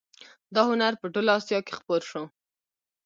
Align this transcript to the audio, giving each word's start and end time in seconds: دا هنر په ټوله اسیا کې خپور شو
دا 0.53 0.61
هنر 0.69 0.93
په 1.01 1.05
ټوله 1.13 1.31
اسیا 1.37 1.59
کې 1.65 1.73
خپور 1.79 2.01
شو 2.09 2.23